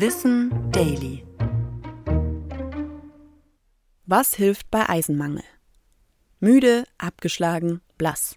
[0.00, 1.26] Wissen Daily.
[4.06, 5.42] Was hilft bei Eisenmangel?
[6.38, 8.36] Müde, abgeschlagen, blass.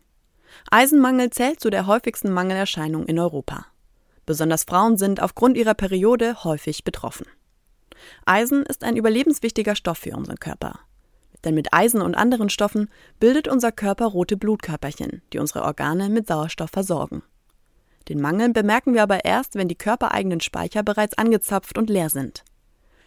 [0.71, 3.67] Eisenmangel zählt zu der häufigsten Mangelerscheinung in Europa.
[4.25, 7.27] Besonders Frauen sind aufgrund ihrer Periode häufig betroffen.
[8.25, 10.79] Eisen ist ein überlebenswichtiger Stoff für unseren Körper.
[11.43, 12.89] Denn mit Eisen und anderen Stoffen
[13.19, 17.21] bildet unser Körper rote Blutkörperchen, die unsere Organe mit Sauerstoff versorgen.
[18.09, 22.43] Den Mangel bemerken wir aber erst, wenn die körpereigenen Speicher bereits angezapft und leer sind.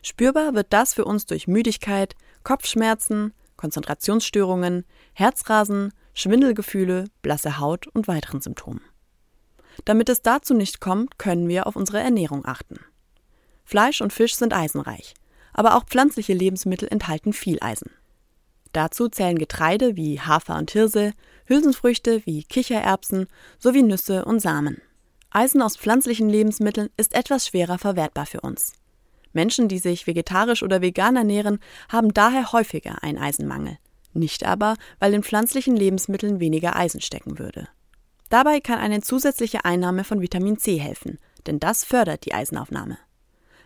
[0.02, 4.84] Spürbar wird das für uns durch Müdigkeit, Kopfschmerzen, Konzentrationsstörungen,
[5.14, 8.82] Herzrasen, Schwindelgefühle, blasse Haut und weiteren Symptomen.
[9.84, 12.78] Damit es dazu nicht kommt, können wir auf unsere Ernährung achten.
[13.64, 15.14] Fleisch und Fisch sind eisenreich,
[15.52, 17.90] aber auch pflanzliche Lebensmittel enthalten viel Eisen.
[18.72, 21.12] Dazu zählen Getreide wie Hafer und Hirse,
[21.46, 23.26] Hülsenfrüchte wie Kichererbsen
[23.58, 24.80] sowie Nüsse und Samen.
[25.30, 28.72] Eisen aus pflanzlichen Lebensmitteln ist etwas schwerer verwertbar für uns.
[29.32, 33.78] Menschen, die sich vegetarisch oder vegan ernähren, haben daher häufiger einen Eisenmangel.
[34.12, 37.68] Nicht aber, weil in pflanzlichen Lebensmitteln weniger Eisen stecken würde.
[38.30, 42.96] Dabei kann eine zusätzliche Einnahme von Vitamin C helfen, denn das fördert die Eisenaufnahme.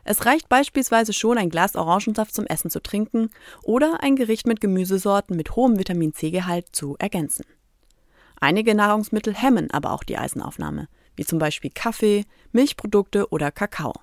[0.05, 3.29] Es reicht beispielsweise schon, ein Glas Orangensaft zum Essen zu trinken
[3.63, 7.45] oder ein Gericht mit Gemüsesorten mit hohem Vitamin C-Gehalt zu ergänzen.
[8.41, 13.95] Einige Nahrungsmittel hemmen aber auch die Eisenaufnahme, wie zum Beispiel Kaffee, Milchprodukte oder Kakao.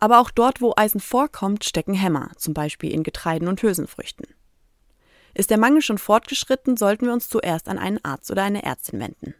[0.00, 4.26] Aber auch dort, wo Eisen vorkommt, stecken Hämmer, zum Beispiel in Getreiden und Hülsenfrüchten.
[5.34, 9.00] Ist der Mangel schon fortgeschritten, sollten wir uns zuerst an einen Arzt oder eine Ärztin
[9.00, 9.34] wenden.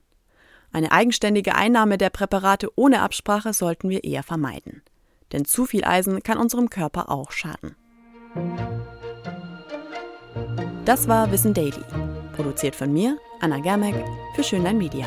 [0.73, 4.83] Eine eigenständige Einnahme der Präparate ohne Absprache sollten wir eher vermeiden
[5.33, 7.77] denn zu viel Eisen kann unserem Körper auch schaden.
[10.85, 11.83] Das war Wissen Daily,
[12.35, 13.95] produziert von mir, Anna Germeck,
[14.35, 15.07] für Schönlein Media.